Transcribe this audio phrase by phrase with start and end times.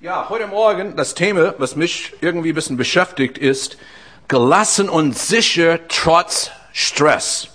[0.00, 3.78] Ja, heute Morgen das Thema, was mich irgendwie ein bisschen beschäftigt, ist
[4.28, 7.48] gelassen und sicher trotz Stress.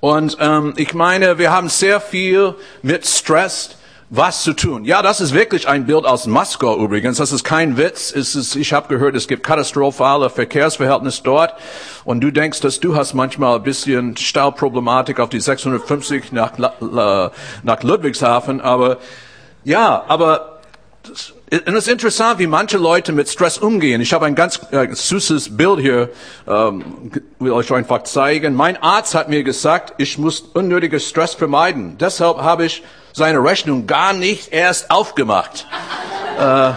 [0.00, 3.76] Und ähm, ich meine, wir haben sehr viel mit Stress
[4.10, 4.86] was zu tun.
[4.86, 7.18] Ja, das ist wirklich ein Bild aus Moskau übrigens.
[7.18, 8.12] Das ist kein Witz.
[8.12, 11.54] Es ist, ich habe gehört, es gibt katastrophale Verkehrsverhältnisse dort.
[12.04, 16.54] Und du denkst, dass du hast manchmal ein bisschen Stauproblematik auf die 650 nach,
[17.62, 18.60] nach Ludwigshafen.
[18.60, 18.96] Aber
[19.62, 20.57] ja, aber
[21.08, 24.00] und es ist interessant, wie manche Leute mit Stress umgehen.
[24.00, 26.10] Ich habe ein ganz äh, süßes Bild hier,
[26.46, 28.54] ähm, will euch einfach zeigen.
[28.54, 31.96] Mein Arzt hat mir gesagt, ich muss unnötiges Stress vermeiden.
[31.98, 32.82] Deshalb habe ich
[33.14, 35.66] seine Rechnung gar nicht erst aufgemacht.
[36.38, 36.72] äh,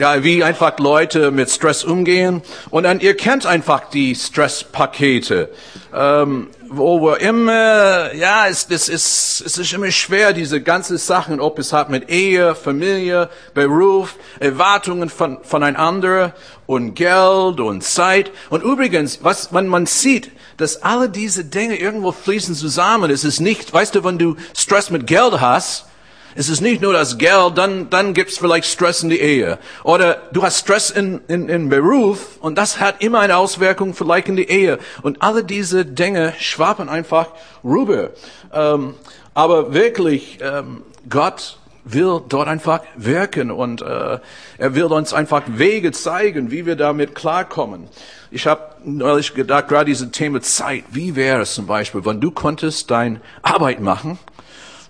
[0.00, 2.40] ja, wie einfach Leute mit Stress umgehen.
[2.70, 5.50] Und dann, ihr kennt einfach die Stresspakete.
[5.94, 11.38] Ähm, wo wir immer, ja, es, es, ist, es ist immer schwer, diese ganzen Sachen,
[11.38, 16.32] ob es hat mit Ehe, Familie, Beruf, Erwartungen von, voneinander
[16.64, 18.30] und Geld und Zeit.
[18.48, 23.10] Und übrigens, was man, man sieht, dass alle diese Dinge irgendwo fließen zusammen.
[23.10, 25.89] Es ist nicht, weißt du, wenn du Stress mit Geld hast,
[26.34, 29.58] es ist nicht nur das Geld, dann, dann gibt's vielleicht Stress in die Ehe.
[29.82, 34.28] Oder du hast Stress in, in, in Beruf und das hat immer eine Auswirkung vielleicht
[34.28, 34.78] in die Ehe.
[35.02, 37.28] Und alle diese Dinge schwappen einfach
[37.64, 38.10] rüber.
[38.52, 38.94] Ähm,
[39.34, 44.18] aber wirklich, ähm, Gott will dort einfach wirken und äh,
[44.58, 47.88] er will uns einfach Wege zeigen, wie wir damit klarkommen.
[48.30, 52.30] Ich habe neulich gedacht, gerade diese Thema Zeit, wie wäre es zum Beispiel, wenn du
[52.30, 54.18] konntest deine Arbeit machen,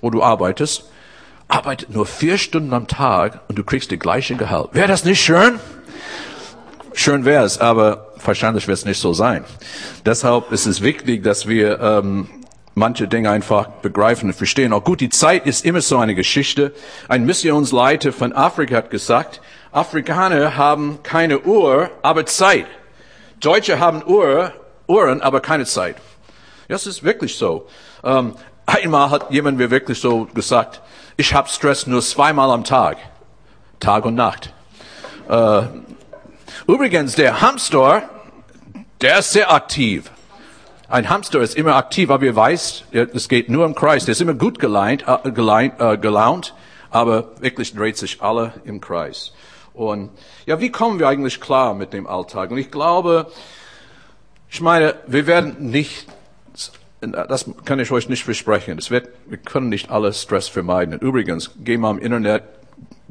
[0.00, 0.90] wo du arbeitest,
[1.50, 4.70] arbeitet nur vier Stunden am Tag und du kriegst die gleiche Gehalt.
[4.72, 5.58] Wäre das nicht schön?
[6.94, 9.44] Schön wäre es, aber wahrscheinlich wird es nicht so sein.
[10.06, 12.28] Deshalb ist es wichtig, dass wir ähm,
[12.74, 14.72] manche Dinge einfach begreifen und verstehen.
[14.72, 16.72] Auch gut, die Zeit ist immer so eine Geschichte.
[17.08, 19.40] Ein Missionsleiter von Afrika hat gesagt,
[19.72, 22.66] Afrikaner haben keine Uhr, aber Zeit.
[23.40, 24.52] Deutsche haben Uhr,
[24.86, 25.96] Uhren, aber keine Zeit.
[26.68, 27.66] Das ist wirklich so.
[28.04, 28.34] Ähm,
[28.66, 30.80] einmal hat jemand mir wirklich so gesagt,
[31.20, 32.96] ich habe Stress nur zweimal am Tag.
[33.78, 34.54] Tag und Nacht.
[35.28, 35.62] Äh,
[36.66, 38.08] übrigens, der Hamster,
[39.02, 40.10] der ist sehr aktiv.
[40.88, 44.06] Ein Hamster ist immer aktiv, aber ihr weißt, es geht nur im Kreis.
[44.06, 46.54] Der ist immer gut geleint, äh, geleint, äh, gelaunt,
[46.90, 49.32] aber wirklich dreht sich alle im Kreis.
[49.74, 50.08] Und
[50.46, 52.50] ja, wie kommen wir eigentlich klar mit dem Alltag?
[52.50, 53.30] Und ich glaube,
[54.48, 56.06] ich meine, wir werden nicht
[57.00, 58.78] das kann ich euch nicht versprechen.
[58.78, 60.94] Es wird, wir können nicht alles Stress vermeiden.
[60.94, 62.42] Und übrigens, geh mal im Internet,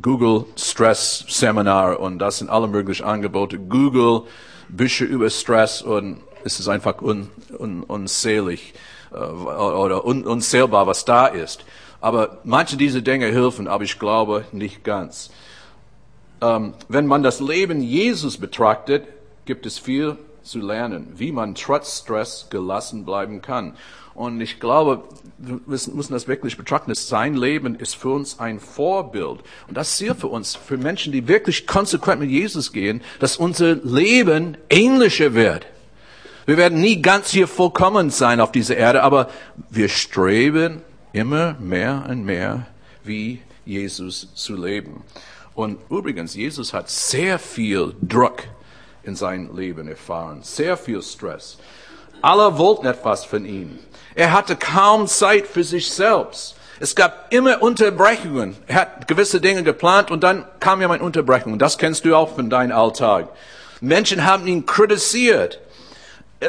[0.02, 3.58] Google Stress Seminar und das sind alle möglichen Angebote.
[3.58, 4.24] Google
[4.70, 8.74] Bücher über Stress und es ist einfach un, un, unselig
[9.12, 11.66] äh, oder un, unzählbar, was da ist.
[12.00, 15.32] Aber manche dieser Dinge helfen, aber ich glaube nicht ganz.
[16.42, 19.06] Ähm, wenn man das Leben Jesus betrachtet,
[19.46, 20.16] gibt es viel
[20.50, 23.76] zu lernen, wie man trotz Stress gelassen bleiben kann.
[24.16, 25.04] Und ich glaube,
[25.38, 26.94] wir müssen das wirklich betrachten.
[26.94, 29.40] Sein Leben ist für uns ein Vorbild.
[29.68, 33.76] Und das Ziel für uns, für Menschen, die wirklich konsequent mit Jesus gehen, dass unser
[33.76, 35.68] Leben ähnlicher wird.
[36.46, 39.30] Wir werden nie ganz hier vollkommen sein auf dieser Erde, aber
[39.70, 40.82] wir streben
[41.14, 42.66] immer mehr und mehr
[43.04, 45.04] wie Jesus zu leben.
[45.54, 48.44] Und übrigens, Jesus hat sehr viel Druck
[49.10, 50.40] in sein Leben erfahren.
[50.44, 51.58] Sehr viel Stress.
[52.22, 53.80] Alle wollten etwas von ihm.
[54.16, 56.56] Er hatte kaum Zeit für sich selbst.
[56.80, 58.56] Es gab immer Unterbrechungen.
[58.68, 61.60] Er hat gewisse Dinge geplant und dann kam ja eine Unterbrechung.
[61.60, 63.30] Das kennst du auch von deinem Alltag.
[63.82, 65.60] Menschen haben ihn kritisiert.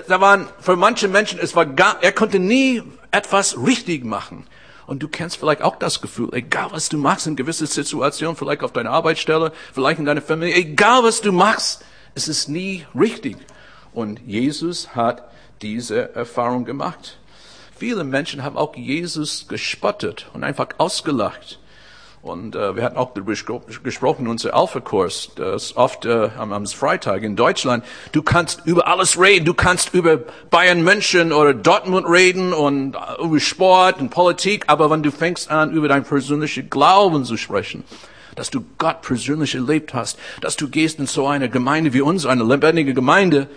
[0.09, 4.47] Da waren für manche Menschen, es war gar, er konnte nie etwas richtig machen.
[4.87, 8.63] Und du kennst vielleicht auch das Gefühl, egal was du machst in gewissen Situationen, vielleicht
[8.63, 11.85] auf deiner Arbeitsstelle, vielleicht in deiner Familie, egal was du machst,
[12.15, 13.37] es ist nie richtig.
[13.93, 15.25] Und Jesus hat
[15.63, 17.19] diese Erfahrung gemacht.
[17.77, 21.59] Viele Menschen haben auch Jesus gespottet und einfach ausgelacht.
[22.23, 23.33] Und äh, wir hatten auch darüber
[23.83, 27.83] gesprochen in unserem Alpha-Kurs, das oft äh, am, am Freitag in Deutschland.
[28.13, 29.47] Du kannst über alles reden.
[29.47, 30.19] Du kannst über
[30.51, 34.65] Bayern München oder Dortmund reden und äh, über Sport und Politik.
[34.67, 37.85] Aber wenn du fängst an, über dein persönliches Glauben zu sprechen,
[38.37, 42.27] dass du Gott persönlich erlebt hast, dass du gehst in so eine Gemeinde wie uns,
[42.27, 43.49] eine lebendige Gemeinde,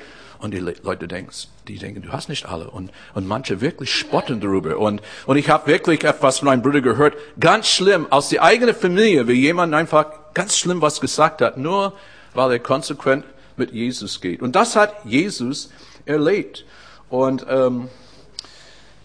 [0.43, 1.31] und die Leute denken,
[1.69, 2.69] die denken, du hast nicht alle.
[2.69, 4.77] Und, und manche wirklich spotten darüber.
[4.77, 8.75] Und, und ich habe wirklich etwas von einem Bruder gehört, ganz schlimm, aus der eigenen
[8.75, 11.93] Familie, wie jemand einfach ganz schlimm was gesagt hat, nur
[12.33, 13.23] weil er konsequent
[13.55, 14.41] mit Jesus geht.
[14.41, 15.69] Und das hat Jesus
[16.03, 16.65] erlebt.
[17.09, 17.87] Und ähm,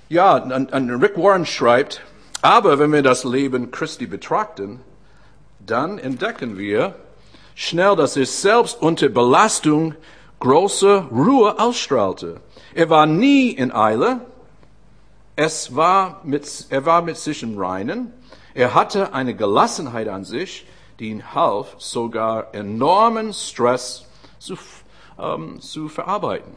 [0.09, 2.01] ja, und, und Rick Warren schreibt,
[2.43, 4.81] aber wenn wir das Leben Christi betrachten,
[5.71, 6.95] dann entdecken wir,
[7.55, 9.95] schnell, dass er selbst unter Belastung
[10.41, 12.41] große Ruhe ausstrahlte.
[12.75, 14.21] Er war nie in Eile.
[15.37, 18.13] Es war mit, er war mit sich im Reinen.
[18.55, 20.67] Er hatte eine Gelassenheit an sich,
[20.99, 24.05] die ihn half, sogar enormen Stress
[24.39, 24.57] zu,
[25.19, 26.53] ähm, zu verarbeiten.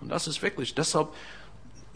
[0.00, 1.08] Und das ist wirklich, deshalb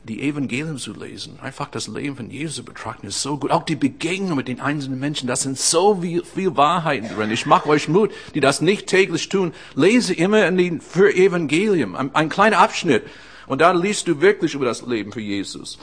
[0.05, 3.51] die Evangelien zu lesen, einfach das Leben von Jesus betrachten, ist so gut.
[3.51, 7.31] Auch die Begegnung mit den einzelnen Menschen, das sind so viel, viel Wahrheiten drin.
[7.31, 11.95] Ich mache euch Mut, die das nicht täglich tun, lese immer in den für Evangelium,
[11.95, 13.05] ein, ein kleiner Abschnitt.
[13.47, 15.79] Und da liest du wirklich über das Leben für Jesus.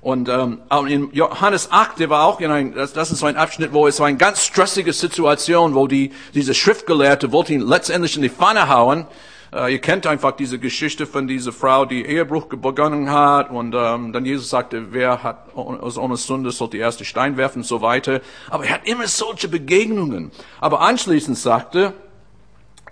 [0.00, 3.36] Und ähm, in Johannes 8, der war auch in ein, das, das ist so ein
[3.36, 8.14] Abschnitt, wo es so eine ganz stressige Situation, wo die, diese Schriftgelehrte wollte ihn letztendlich
[8.14, 9.06] in die Pfanne hauen.
[9.56, 14.12] Äh, ihr kennt einfach diese Geschichte von dieser Frau, die Ehebruch begonnen hat und ähm,
[14.12, 17.80] dann Jesus sagte, wer hat aus ohne Sünde soll die erste Stein werfen und so
[17.80, 18.20] weiter.
[18.50, 20.30] Aber er hat immer solche Begegnungen.
[20.60, 21.94] Aber anschließend sagte,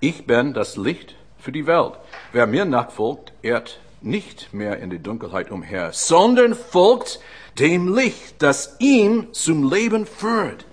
[0.01, 1.93] ich bin das Licht für die Welt.
[2.33, 7.21] Wer mir nachfolgt, irrt nicht mehr in die Dunkelheit umher, sondern folgt
[7.59, 10.65] dem Licht, das ihm zum Leben führt.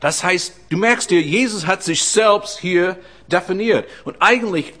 [0.00, 2.96] Das heißt, du merkst dir, Jesus hat sich selbst hier
[3.28, 3.86] definiert.
[4.04, 4.72] Und eigentlich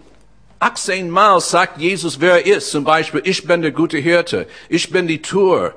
[0.60, 2.70] 18 Mal sagt Jesus, wer er ist.
[2.70, 4.46] Zum Beispiel, ich bin der gute Hirte.
[4.68, 5.74] Ich bin die Tour.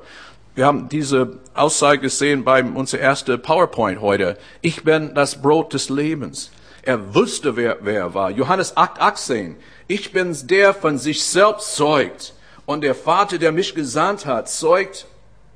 [0.56, 4.38] Wir haben diese Aussage gesehen bei unser erster PowerPoint heute.
[4.62, 6.52] Ich bin das Brot des Lebens.
[6.82, 8.30] Er wusste, wer, wer er war.
[8.30, 9.56] Johannes 8, 18.
[9.88, 12.34] Ich bin's, der von sich selbst zeugt.
[12.66, 15.08] Und der Vater, der mich gesandt hat, zeugt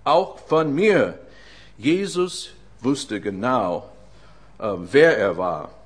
[0.06, 1.20] auch von mir.
[1.78, 3.90] Jesus wusste genau,
[4.58, 5.77] äh, wer er war.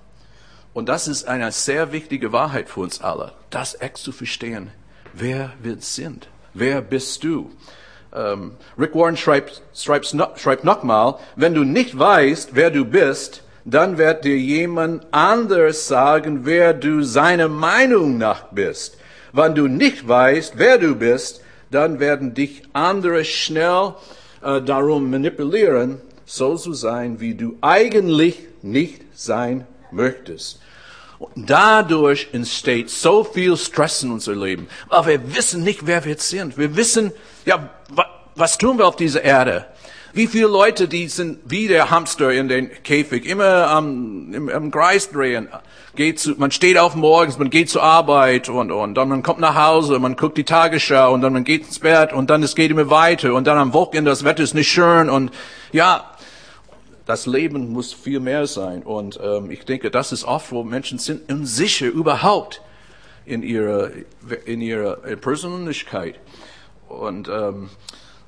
[0.74, 4.72] Und das ist eine sehr wichtige Wahrheit für uns alle, das echt zu verstehen,
[5.14, 6.28] wer wir sind.
[6.54, 7.52] Wer bist du?
[8.14, 13.98] Ähm, Rick Warren schreibt, schreibt, schreibt nochmal, wenn du nicht weißt, wer du bist, dann
[13.98, 18.98] wird dir jemand anders sagen, wer du seiner Meinung nach bist.
[19.34, 23.94] Wenn du nicht weißt, wer du bist, dann werden dich andere schnell
[24.42, 30.60] äh, darum manipulieren, so zu sein, wie du eigentlich nicht sein möchtest.
[31.20, 34.68] Und dadurch entsteht so viel Stress in unser Leben.
[34.90, 36.58] Aber wir wissen nicht, wer wir sind.
[36.58, 37.12] Wir wissen,
[37.46, 37.70] ja,
[38.36, 39.68] was tun wir auf dieser Erde?
[40.14, 44.72] Wie viele Leute, die sind wie der Hamster in den Käfig, immer am, im, im
[44.72, 45.48] Kreis drehen.
[45.96, 49.40] Geht zu, man steht auf morgens, man geht zur Arbeit und, und dann man kommt
[49.40, 52.56] nach Hause, man guckt die Tagesschau und dann man geht ins Bett und dann es
[52.56, 55.32] geht immer weiter und dann am Wochenende das Wetter ist nicht schön und
[55.72, 56.11] ja,
[57.06, 58.84] das Leben muss viel mehr sein.
[58.84, 62.62] Und ähm, ich denke, das ist oft, wo Menschen sind unsicher überhaupt
[63.26, 63.92] in ihrer,
[64.46, 66.20] in ihrer Persönlichkeit.
[66.88, 67.70] Und ähm,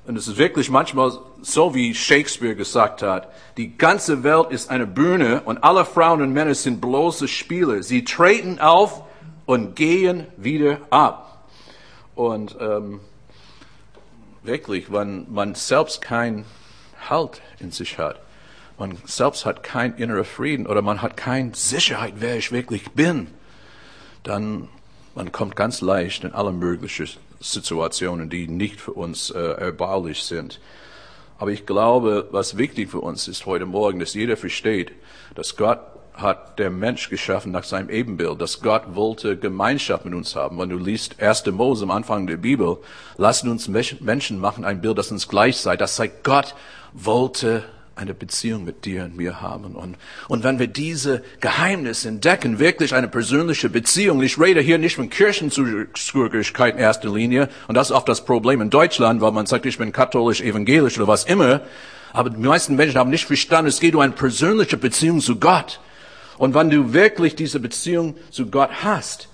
[0.06, 4.86] und es ist wirklich manchmal so, wie Shakespeare gesagt hat, die ganze Welt ist eine
[4.86, 7.82] Bühne und alle Frauen und Männer sind bloße Spieler.
[7.82, 9.02] Sie treten auf
[9.46, 11.48] und gehen wieder ab.
[12.14, 13.00] Und ähm,
[14.42, 16.44] wirklich, wenn man selbst keinen
[17.08, 18.20] Halt in sich hat,
[18.78, 23.28] man selbst hat keinen inneren Frieden oder man hat keine Sicherheit, wer ich wirklich bin,
[24.22, 24.68] dann
[25.14, 27.08] man kommt ganz leicht in alle möglichen
[27.40, 30.60] Situationen, die nicht für uns äh, erbaulich sind.
[31.38, 34.92] Aber ich glaube, was wichtig für uns ist heute Morgen, dass jeder versteht,
[35.34, 35.80] dass Gott
[36.14, 40.58] hat der Mensch geschaffen nach seinem Ebenbild, dass Gott wollte Gemeinschaft mit uns haben.
[40.58, 41.46] Wenn du liest 1.
[41.46, 42.78] Mose am Anfang der Bibel,
[43.16, 45.76] lassen uns Menschen machen ein Bild, das uns gleich sei.
[45.76, 46.54] Das sei Gott
[46.92, 47.64] wollte
[47.96, 49.76] eine Beziehung mit dir und mir haben.
[49.76, 49.96] Und,
[50.28, 55.10] und wenn wir diese Geheimnisse entdecken, wirklich eine persönliche Beziehung, ich rede hier nicht von
[55.10, 59.66] Kirchenzugehörigkeit in erster Linie, und das ist oft das Problem in Deutschland, weil man sagt,
[59.66, 61.60] ich bin katholisch, evangelisch oder was immer,
[62.12, 65.80] aber die meisten Menschen haben nicht verstanden, es geht um eine persönliche Beziehung zu Gott.
[66.38, 69.28] Und wenn du wirklich diese Beziehung zu Gott hast,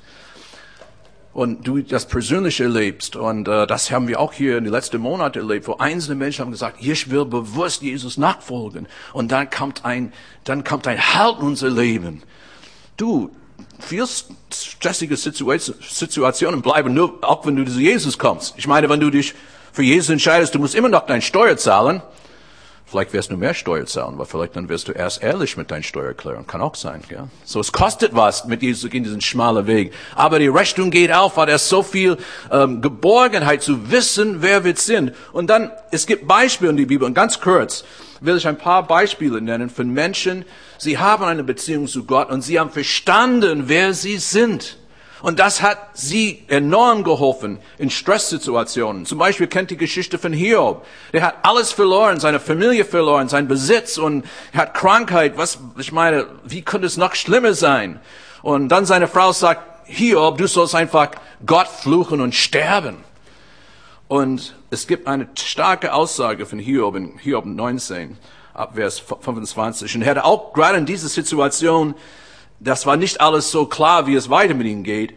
[1.33, 5.01] und du das persönlich erlebst, und äh, das haben wir auch hier in den letzten
[5.01, 8.89] Monaten erlebt, wo einzelne Menschen haben gesagt, ich will bewusst Jesus nachfolgen.
[9.13, 10.13] Und dann kommt ein,
[10.45, 12.23] dann kommt ein Halt in unser Leben.
[12.97, 13.31] Du,
[13.79, 14.05] viel
[14.53, 18.55] stressige Situationen bleiben nur, auch wenn du zu Jesus kommst.
[18.57, 19.35] Ich meine, wenn du dich
[19.73, 22.03] für Jesus entscheidest, du musst immer noch deine Steuer zahlen,
[22.91, 25.85] Vielleicht wirst du mehr Steuer zahlen, weil vielleicht dann wirst du erst ehrlich mit deiner
[25.85, 26.45] Steuererklärung.
[26.49, 27.29] Kann auch sein, ja.
[27.45, 29.93] So, es kostet was, mit Jesus zu gehen, diesen schmalen Weg.
[30.17, 32.17] Aber die Rechnung geht auf, weil er so viel
[32.51, 35.13] ähm, Geborgenheit zu wissen, wer wir sind.
[35.33, 37.85] Und dann, es gibt Beispiele in der Bibel, und ganz kurz
[38.21, 40.45] will ich ein paar Beispiele nennen von Menschen,
[40.77, 44.80] sie haben eine Beziehung zu Gott und sie haben verstanden, wer sie sind.
[45.23, 49.05] Und das hat sie enorm geholfen in Stresssituationen.
[49.05, 50.87] Zum Beispiel kennt die Geschichte von Hiob.
[51.13, 54.25] Der hat alles verloren, seine Familie verloren, sein Besitz und
[54.55, 55.37] hat Krankheit.
[55.37, 58.01] Was, ich meine, wie könnte es noch schlimmer sein?
[58.43, 61.11] Und dann seine Frau sagt, Hiob, du sollst einfach
[61.45, 62.97] Gott fluchen und sterben.
[64.09, 68.17] Und es gibt eine starke Aussage von Hiob in Hiob 19,
[68.55, 69.97] ab Vers 25.
[69.97, 71.95] Und er hatte auch gerade in dieser Situation
[72.61, 75.15] das war nicht alles so klar, wie es weiter mit ihm geht.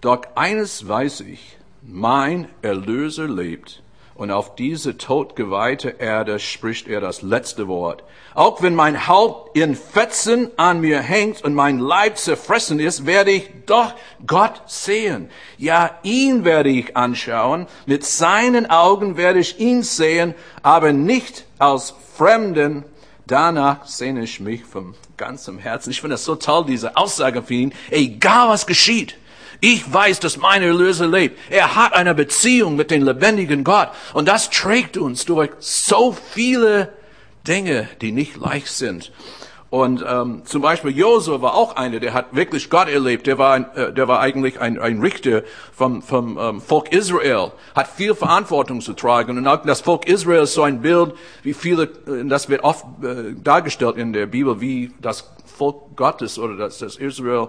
[0.00, 3.82] Doch eines weiß ich, mein Erlöser lebt
[4.16, 8.02] und auf diese todgeweihte Erde spricht er das letzte Wort.
[8.34, 13.30] Auch wenn mein Haupt in Fetzen an mir hängt und mein Leib zerfressen ist, werde
[13.30, 13.94] ich doch
[14.26, 15.30] Gott sehen.
[15.58, 21.94] Ja, ihn werde ich anschauen, mit seinen Augen werde ich ihn sehen, aber nicht als
[22.16, 22.84] Fremden.
[23.26, 25.90] Danach sehne ich mich vom ganzem Herzen.
[25.90, 27.74] Ich finde das so toll, diese Aussage für ihn.
[27.90, 29.16] Egal was geschieht.
[29.60, 31.38] Ich weiß, dass mein Erlöser lebt.
[31.50, 33.88] Er hat eine Beziehung mit dem lebendigen Gott.
[34.12, 36.92] Und das trägt uns durch so viele
[37.48, 39.12] Dinge, die nicht leicht sind.
[39.68, 43.26] Und ähm, zum Beispiel Josua war auch einer, der hat wirklich Gott erlebt.
[43.26, 45.42] Der war, ein, äh, der war eigentlich ein, ein Richter
[45.72, 49.38] vom, vom ähm, Volk Israel, hat viel Verantwortung zu tragen.
[49.38, 52.84] Und auch das Volk Israel ist so ein Bild, wie viele, äh, das wird oft
[53.02, 57.48] äh, dargestellt in der Bibel, wie das Volk Gottes oder das, das Israel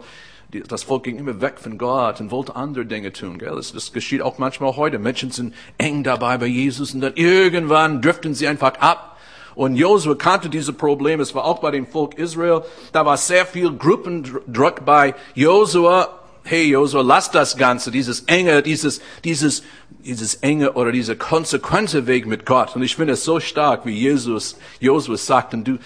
[0.69, 3.37] das Volk ging immer weg von Gott und wollte andere Dinge tun.
[3.37, 3.53] Gell?
[3.55, 4.97] Das, das geschieht auch manchmal heute.
[4.97, 9.16] Menschen sind eng dabei bei Jesus und dann irgendwann driften sie einfach ab
[9.57, 11.23] und Josua kannte diese Probleme.
[11.23, 12.61] Es war auch bei dem Volk Israel.
[12.91, 16.09] Da war sehr viel Gruppendruck bei Josua.
[16.43, 19.63] Hey Josua, lass das Ganze, dieses enge, dieses, dieses,
[20.05, 22.75] dieses enge oder dieser konsequente Weg mit Gott.
[22.75, 25.55] Und ich finde es so stark, wie Jesus, Josua sagt.
[25.55, 25.79] Und du,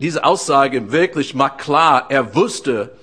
[0.00, 2.96] diese Aussage wirklich macht klar, er wusste,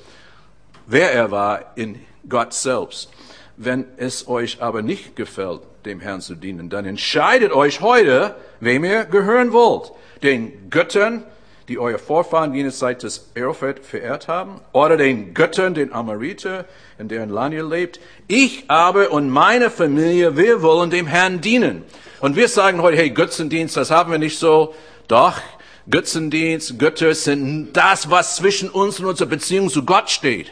[0.87, 3.11] wer er war in Gott selbst.
[3.57, 8.83] Wenn es euch aber nicht gefällt, dem Herrn zu dienen, dann entscheidet euch heute, wem
[8.83, 9.91] ihr gehören wollt
[10.25, 11.23] den Göttern,
[11.67, 16.65] die euer Vorfahren jenes Zeit des Erophet verehrt haben, oder den Göttern, den Amarite,
[16.99, 17.99] in deren Land ihr lebt.
[18.27, 21.83] Ich aber und meine Familie, wir wollen dem Herrn dienen.
[22.19, 24.75] Und wir sagen heute, hey, Götzendienst, das haben wir nicht so.
[25.07, 25.39] Doch,
[25.89, 30.51] Götzendienst, Götter sind das, was zwischen uns und unserer Beziehung zu Gott steht.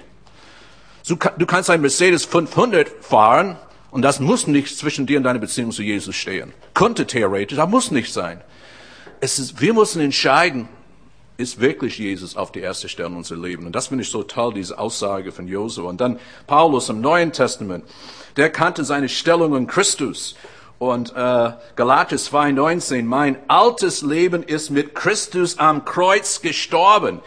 [1.07, 3.57] Du kannst ein Mercedes 500 fahren
[3.91, 6.53] und das muss nicht zwischen dir und deiner Beziehung zu Jesus stehen.
[6.73, 8.41] Könnte theoretisch, aber muss nicht sein
[9.23, 10.67] ist, wir müssen entscheiden,
[11.37, 13.65] ist wirklich Jesus auf die erste Stelle in unser Leben.
[13.65, 15.89] Und das finde ich so toll, diese Aussage von Josua.
[15.89, 17.85] Und dann Paulus im Neuen Testament,
[18.37, 20.35] der kannte seine Stellung in Christus.
[20.77, 27.21] Und äh, Galater 2,19, mein altes Leben ist mit Christus am Kreuz gestorben.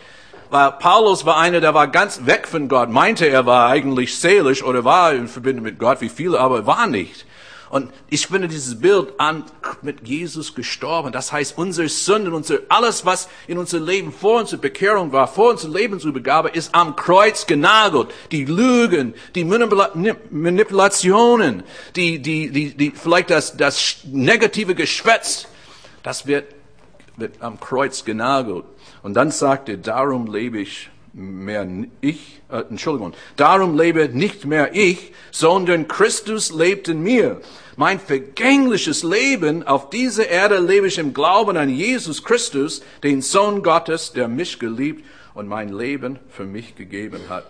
[0.51, 4.63] Weil Paulus war einer, der war ganz weg von Gott, meinte er war eigentlich seelisch
[4.63, 7.27] oder war in Verbindung mit Gott, wie viele, aber war nicht.
[7.69, 9.45] Und ich finde dieses Bild an
[9.83, 11.13] mit Jesus gestorben.
[11.13, 15.51] Das heißt, unsere Sünden, unser, alles, was in unserem Leben vor unserer Bekehrung war, vor
[15.51, 18.09] unserer Lebensübergabe, ist am Kreuz genagelt.
[18.31, 21.65] Die Lügen, die Manipulationen,
[21.97, 25.47] die, die, die, die, vielleicht das, das negative Geschwätz,
[26.03, 26.55] das wird,
[27.17, 28.65] wird am Kreuz genagelt.
[29.03, 31.67] Und dann sagt er, darum lebe ich mehr
[32.03, 37.41] ich, äh, Entschuldigung, darum lebe nicht mehr ich, sondern Christus lebt in mir.
[37.77, 43.63] Mein vergängliches Leben auf dieser Erde lebe ich im Glauben an Jesus Christus, den Sohn
[43.63, 45.05] Gottes, der mich geliebt
[45.35, 47.47] und mein Leben für mich gegeben hat.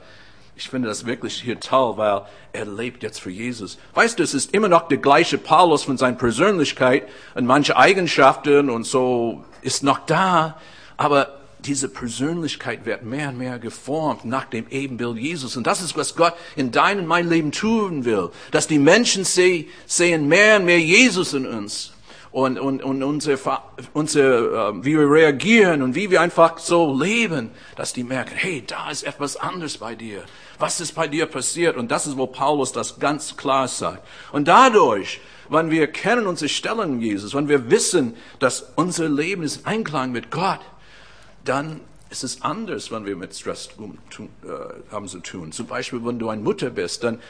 [0.55, 3.79] Ich finde das wirklich hier toll, weil er lebt jetzt für Jesus.
[3.95, 7.03] Weißt du, es ist immer noch der gleiche Paulus von seiner Persönlichkeit
[7.35, 10.59] und manche Eigenschaften und so ist noch da,
[10.97, 11.36] aber
[11.67, 15.57] diese Persönlichkeit wird mehr und mehr geformt nach dem Ebenbild Jesus.
[15.57, 18.31] Und das ist, was Gott in deinem und meinem Leben tun will.
[18.51, 21.93] Dass die Menschen sehen mehr und mehr Jesus in uns.
[22.33, 23.39] Und, und, und unser,
[23.95, 28.63] unser, äh, wie wir reagieren und wie wir einfach so leben, dass die merken, hey,
[28.67, 30.23] da ist etwas anderes bei dir.
[30.59, 31.77] Was ist bei dir passiert?
[31.77, 34.07] Und das ist, wo Paulus das ganz klar sagt.
[34.33, 39.67] Und dadurch, wenn wir kennen unsere Stellen Jesus, wenn wir wissen, dass unser Leben ist
[39.67, 40.61] Einklang mit Gott,
[41.49, 45.53] dann ist es anders, wenn wir mit Stress um, tun, äh, haben zu tun.
[45.53, 47.21] Zum Beispiel, wenn du eine Mutter bist, dann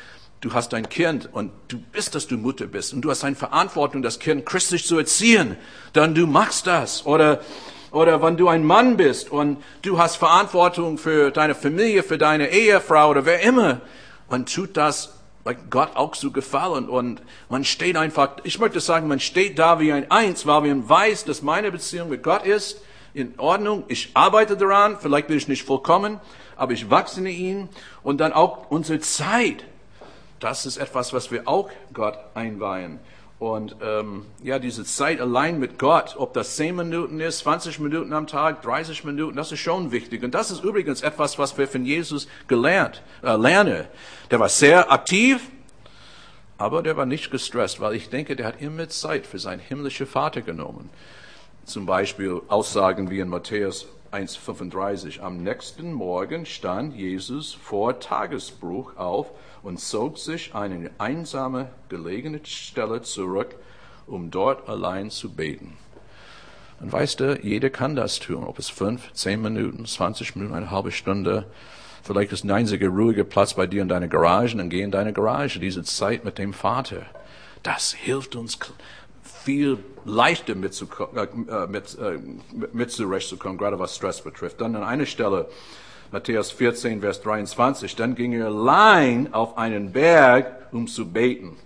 [0.40, 3.37] du hast ein Kind und du bist, dass du Mutter bist und du hast eine
[3.37, 5.56] Verantwortung, das Kind christlich zu erziehen,
[5.92, 7.06] dann du machst das.
[7.06, 7.40] Oder
[7.92, 12.50] oder wenn du ein Mann bist und du hast Verantwortung für deine Familie, für deine
[12.50, 13.80] Ehefrau oder wer immer,
[14.28, 15.14] man tut das
[15.70, 19.92] Gott auch so gefallen und man steht einfach, ich möchte sagen, man steht da wie
[19.92, 22.80] ein Eins, weil man weiß, dass meine Beziehung mit Gott ist
[23.16, 26.20] in Ordnung, ich arbeite daran, vielleicht bin ich nicht vollkommen,
[26.54, 27.68] aber ich wachse in ihn
[28.02, 29.64] und dann auch unsere Zeit.
[30.38, 33.00] das ist etwas, was wir auch Gott einweihen.
[33.38, 38.12] Und ähm, ja, diese Zeit allein mit Gott, ob das 10 Minuten ist, 20 Minuten
[38.12, 40.23] am Tag, 30 Minuten, das ist schon wichtig.
[40.23, 43.87] Und das ist übrigens etwas, was wir von Jesus gelernt, äh, lernen.
[44.30, 45.40] Der war sehr aktiv,
[46.58, 50.06] aber der war nicht gestresst, weil ich denke, der hat immer Zeit für seinen himmlischen
[50.06, 50.90] Vater genommen.
[51.66, 55.18] Zum Beispiel Aussagen wie in Matthäus 1,35.
[55.18, 59.32] Am nächsten Morgen stand Jesus vor Tagesbruch auf
[59.64, 63.56] und zog sich eine einsame, gelegene Stelle zurück,
[64.06, 65.76] um dort allein zu beten.
[66.78, 70.70] Und weißt du, jeder kann das tun, ob es fünf, zehn Minuten, zwanzig Minuten, eine
[70.70, 71.46] halbe Stunde.
[72.04, 75.12] Vielleicht ist ein einziger ruhiger Platz bei dir in deiner Garage, dann geh in deine
[75.12, 77.06] Garage, diese Zeit mit dem Vater.
[77.64, 78.61] Das hilft uns
[79.46, 82.18] viel leichter mitzukommen, äh, mit, äh,
[82.72, 84.60] mit zurechtzukommen, gerade was Stress betrifft.
[84.60, 85.48] Dann an einer Stelle,
[86.10, 91.56] Matthäus 14, Vers 23, dann ging er allein auf einen Berg, um zu beten.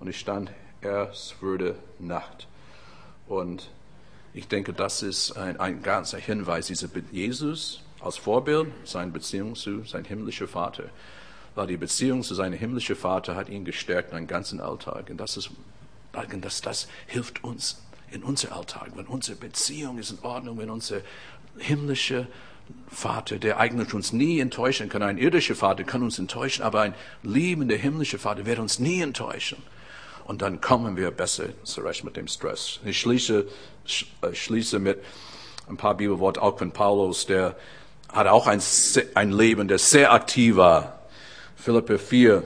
[0.00, 2.48] Und ich stand, es würde Nacht.
[3.26, 3.68] Und
[4.32, 9.84] ich denke, das ist ein, ein ganzer Hinweis, dieser Jesus als Vorbild, seine Beziehung zu
[9.84, 10.84] seinem himmlischen Vater.
[11.54, 15.10] Weil die Beziehung zu seinem himmlischen Vater hat ihn gestärkt in seinem ganzen Alltag.
[15.10, 15.50] Und das ist,
[16.12, 21.00] das, das hilft uns in unserem Alltag, wenn unsere Beziehung ist in Ordnung, wenn unser
[21.58, 22.26] himmlischer
[22.90, 25.02] Vater, der eigentlich uns nie enttäuschen kann.
[25.02, 29.62] Ein irdischer Vater kann uns enttäuschen, aber ein liebender himmlischer Vater wird uns nie enttäuschen.
[30.24, 32.80] Und dann kommen wir besser zurecht mit dem Stress.
[32.84, 33.46] Ich schließe,
[34.22, 35.02] äh, schließe mit
[35.68, 37.56] ein paar Bibelworten auch von Paulus, der
[38.12, 38.60] hat auch ein,
[39.14, 40.98] ein Leben, der sehr aktiv war.
[41.56, 42.42] Philippe 4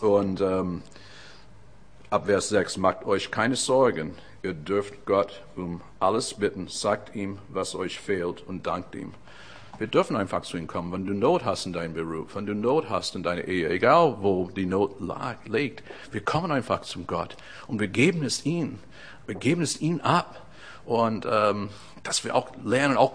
[0.00, 0.82] und ähm,
[2.10, 4.16] ab Vers 6, macht euch keine Sorgen.
[4.42, 9.14] Ihr dürft Gott um alles bitten, sagt ihm, was euch fehlt und dankt ihm.
[9.78, 12.54] Wir dürfen einfach zu ihm kommen, wenn du Not hast in deinem Beruf, wenn du
[12.54, 14.96] Not hast in deiner Ehe, egal wo die Not
[15.46, 15.82] liegt.
[16.10, 17.36] Wir kommen einfach zum Gott
[17.66, 18.80] und wir geben es ihm.
[19.26, 20.46] Wir geben es ihm ab.
[20.84, 21.70] Und ähm,
[22.02, 23.14] dass wir auch lernen, auch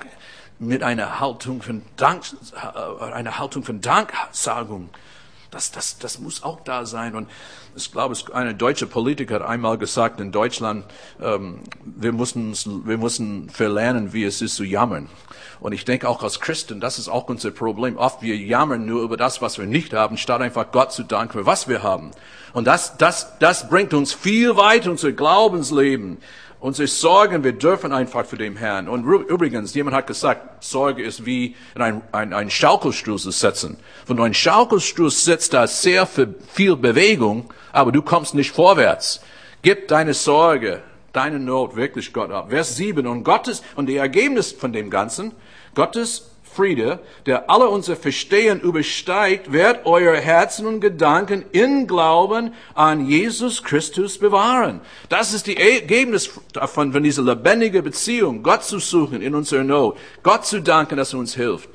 [0.57, 2.23] mit einer Haltung von Dank,
[2.53, 4.89] äh, einer Haltung von Danksagung
[5.55, 7.15] das, das, das muss auch da sein.
[7.15, 7.30] Und
[7.77, 10.84] ich glaube, eine deutsche Politiker hat einmal gesagt in Deutschland,
[11.21, 12.53] ähm, wir, müssen,
[12.86, 15.10] wir müssen verlernen, wie es ist zu jammern.
[15.62, 17.95] Und ich denke auch als Christen, das ist auch unser Problem.
[17.95, 21.39] Oft wir jammern nur über das, was wir nicht haben, statt einfach Gott zu danken
[21.39, 22.12] für was wir haben.
[22.51, 26.17] Und das, das, das bringt uns viel weiter unser Glaubensleben.
[26.65, 28.89] Unsere Sorgen, wir dürfen einfach für den Herrn.
[28.89, 32.01] Und übrigens, jemand hat gesagt, Sorge ist wie in einen,
[32.34, 33.78] einen, Schaukelstuhl zu setzen.
[34.08, 39.21] Wenn du einen Schaukelstuhl sitzt, da ist sehr viel Bewegung, aber du kommst nicht vorwärts.
[39.62, 40.82] Gib deine Sorge,
[41.13, 42.49] deine Not wirklich Gott ab.
[42.49, 43.06] Vers 7.
[43.06, 45.34] Und Gottes, und die Ergebnis von dem Ganzen,
[45.75, 53.08] Gottes Friede, der alle unser Verstehen übersteigt, wird euer Herzen und Gedanken in Glauben an
[53.08, 54.82] Jesus Christus bewahren.
[55.10, 59.98] Das ist die Ergebnis davon, von dieser lebendigen Beziehung, Gott zu suchen in unserer Not,
[60.24, 61.70] Gott zu danken, dass er uns hilft.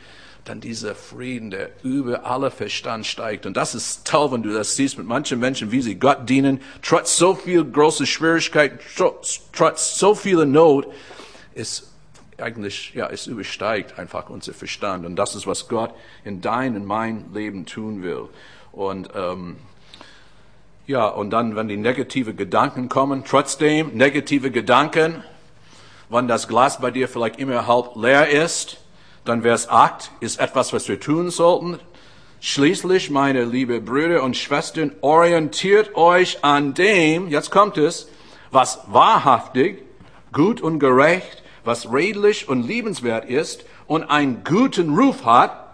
[0.47, 3.45] Dann dieser Frieden, der über alle Verstand steigt.
[3.45, 6.61] Und das ist toll, wenn du das siehst mit manchen Menschen, wie sie Gott dienen,
[6.81, 10.87] trotz so viel große Schwierigkeit, trotz, so viel Not,
[11.55, 11.91] ist
[12.43, 15.07] eigentlich, ja, es übersteigt einfach unser Verstand.
[15.07, 15.93] Und das ist, was Gott
[16.25, 18.29] in dein und mein Leben tun will.
[18.73, 19.57] Und, ähm,
[20.87, 25.23] ja, und dann, wenn die negative Gedanken kommen, trotzdem negative Gedanken,
[26.09, 28.79] wenn das Glas bei dir vielleicht immer halb leer ist,
[29.25, 31.79] dann Vers 8 ist etwas, was wir tun sollten.
[32.41, 38.09] Schließlich, meine liebe Brüder und Schwestern, orientiert euch an dem, jetzt kommt es,
[38.51, 39.85] was wahrhaftig,
[40.33, 45.67] gut und gerecht was redlich und liebenswert ist und einen guten Ruf hat,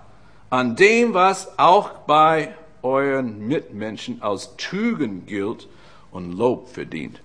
[0.51, 5.69] an dem, was auch bei euren Mitmenschen als Tugend gilt
[6.11, 7.21] und Lob verdient.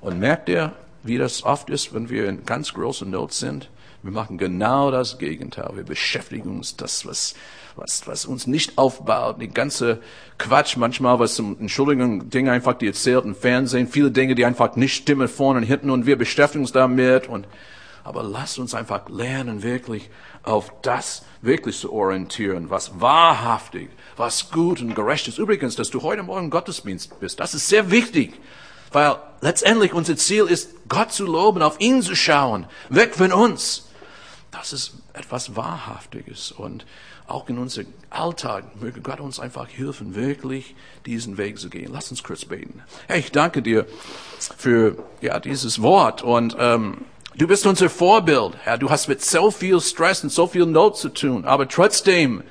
[0.00, 3.70] Und merkt ihr, wie das oft ist, wenn wir in ganz großer Not sind?
[4.02, 5.70] Wir machen genau das Gegenteil.
[5.74, 7.34] Wir beschäftigen uns das, was,
[7.74, 9.40] was, was uns nicht aufbaut.
[9.40, 10.00] Die ganze
[10.36, 14.94] Quatsch manchmal, was, Entschuldigung, Dinge einfach, die erzählt im Fernsehen, viele Dinge, die einfach nicht
[14.94, 17.46] stimmen vorne und hinten und wir beschäftigen uns damit und
[18.04, 20.10] aber lasst uns einfach lernen, wirklich
[20.42, 25.38] auf das wirklich zu orientieren, was wahrhaftig, was gut und gerecht ist.
[25.38, 28.38] Übrigens, dass du heute Morgen Gottesdienst bist, das ist sehr wichtig.
[28.92, 33.88] Weil letztendlich unser Ziel ist, Gott zu loben, auf ihn zu schauen, weg von uns.
[34.52, 36.86] Das ist etwas Wahrhaftiges und
[37.26, 41.90] auch in unserem Alltag möge Gott uns einfach helfen, wirklich diesen Weg zu gehen.
[41.90, 42.82] Lass uns kurz beten.
[43.08, 43.86] Herr, ich danke dir
[44.58, 46.98] für ja dieses Wort und ähm,
[47.36, 48.78] Du bist unser Vorbild, Herr.
[48.78, 51.44] Du hast mit so viel Stress und so viel Not zu tun.
[51.44, 52.44] Aber trotzdem,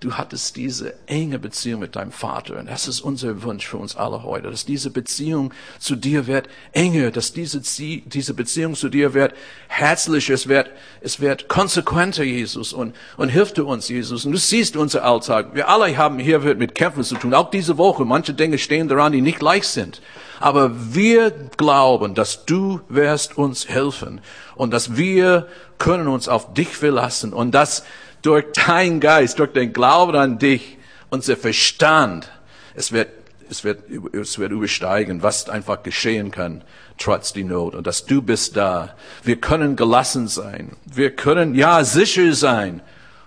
[0.00, 2.58] du hattest diese enge Beziehung mit deinem Vater.
[2.58, 6.48] Und das ist unser Wunsch für uns alle heute, dass diese Beziehung zu dir wird
[6.72, 9.34] enger, dass diese, diese Beziehung zu dir wird
[9.68, 10.70] herzlicher, es wird,
[11.02, 12.72] es wird konsequenter, Jesus.
[12.72, 14.24] Und, und hilf du uns, Jesus.
[14.24, 15.54] Und du siehst unser Alltag.
[15.54, 17.34] Wir alle haben hier mit Kämpfen zu tun.
[17.34, 18.06] Auch diese Woche.
[18.06, 20.00] Manche Dinge stehen daran, die nicht leicht sind.
[20.40, 24.22] Aber wir glauben, dass du wirst uns helfen
[24.54, 27.84] und dass wir können uns auf dich verlassen und dass
[28.22, 30.78] durch dein Geist, durch den Glauben an dich,
[31.10, 32.30] unser Verstand,
[32.74, 33.08] es wird,
[33.48, 36.62] es wird, es wird übersteigen, was einfach geschehen kann,
[36.98, 37.74] trotz die Not.
[37.74, 38.94] Und dass du bist da.
[39.24, 40.76] Wir können gelassen sein.
[40.84, 42.80] Wir können, ja, sicher sein,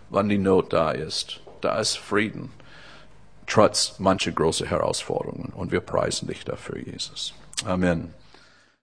[0.09, 1.41] wann die Not da ist.
[1.59, 2.51] Da ist Frieden
[3.47, 5.51] trotz mancher großer Herausforderungen.
[5.55, 7.33] Und wir preisen dich dafür, Jesus.
[7.65, 8.13] Amen.